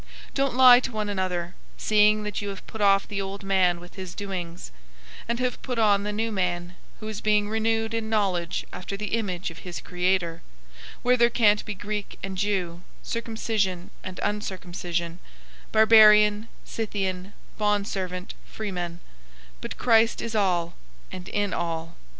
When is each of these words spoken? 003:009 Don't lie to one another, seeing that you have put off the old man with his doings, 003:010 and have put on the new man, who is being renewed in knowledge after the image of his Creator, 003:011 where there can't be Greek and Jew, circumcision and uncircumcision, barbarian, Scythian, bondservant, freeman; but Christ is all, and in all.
003:009 0.29 0.33
Don't 0.33 0.55
lie 0.57 0.79
to 0.79 0.91
one 0.91 1.09
another, 1.09 1.53
seeing 1.77 2.23
that 2.23 2.41
you 2.41 2.49
have 2.49 2.65
put 2.65 2.81
off 2.81 3.07
the 3.07 3.21
old 3.21 3.43
man 3.43 3.79
with 3.79 3.93
his 3.93 4.15
doings, 4.15 4.71
003:010 5.25 5.25
and 5.27 5.39
have 5.41 5.61
put 5.61 5.77
on 5.77 6.01
the 6.01 6.11
new 6.11 6.31
man, 6.31 6.75
who 6.99 7.07
is 7.07 7.21
being 7.21 7.47
renewed 7.47 7.93
in 7.93 8.09
knowledge 8.09 8.65
after 8.73 8.97
the 8.97 9.09
image 9.13 9.51
of 9.51 9.59
his 9.59 9.79
Creator, 9.79 10.41
003:011 11.03 11.03
where 11.03 11.17
there 11.17 11.29
can't 11.29 11.63
be 11.65 11.75
Greek 11.75 12.17
and 12.23 12.35
Jew, 12.35 12.81
circumcision 13.03 13.91
and 14.03 14.19
uncircumcision, 14.23 15.19
barbarian, 15.71 16.47
Scythian, 16.65 17.33
bondservant, 17.59 18.33
freeman; 18.43 19.01
but 19.61 19.77
Christ 19.77 20.19
is 20.19 20.33
all, 20.33 20.73
and 21.11 21.29
in 21.29 21.53
all. 21.53 21.95